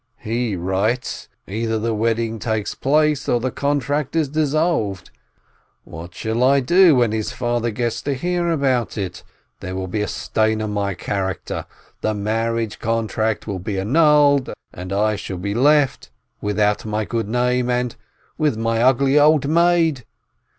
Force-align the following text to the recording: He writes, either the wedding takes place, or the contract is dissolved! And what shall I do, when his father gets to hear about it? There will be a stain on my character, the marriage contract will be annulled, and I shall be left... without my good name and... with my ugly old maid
He 0.17 0.55
writes, 0.55 1.29
either 1.45 1.77
the 1.77 1.93
wedding 1.93 2.39
takes 2.39 2.73
place, 2.73 3.29
or 3.29 3.39
the 3.39 3.51
contract 3.51 4.15
is 4.15 4.29
dissolved! 4.29 5.11
And 5.85 5.93
what 5.93 6.15
shall 6.15 6.43
I 6.43 6.59
do, 6.59 6.95
when 6.95 7.11
his 7.11 7.31
father 7.31 7.69
gets 7.69 8.01
to 8.01 8.15
hear 8.15 8.49
about 8.49 8.97
it? 8.97 9.21
There 9.59 9.75
will 9.75 9.85
be 9.85 10.01
a 10.01 10.07
stain 10.07 10.59
on 10.59 10.71
my 10.71 10.95
character, 10.95 11.67
the 12.01 12.15
marriage 12.15 12.79
contract 12.79 13.45
will 13.45 13.59
be 13.59 13.79
annulled, 13.79 14.49
and 14.73 14.91
I 14.91 15.17
shall 15.17 15.37
be 15.37 15.53
left... 15.53 16.09
without 16.41 16.83
my 16.83 17.05
good 17.05 17.29
name 17.29 17.69
and... 17.69 17.95
with 18.39 18.57
my 18.57 18.81
ugly 18.81 19.19
old 19.19 19.47
maid 19.47 20.05